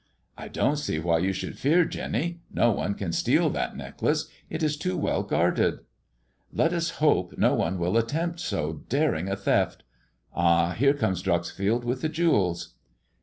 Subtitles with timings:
[0.35, 2.39] I don't see why you should fear, Jenny.
[2.51, 5.81] No one can steal that necklace 1 It is too well guarded.''
[6.51, 9.83] "Let us hope no one will attempt so daring a theft.
[10.33, 10.71] Ah!
[10.71, 12.73] here comes Dreuxfield with the jewels."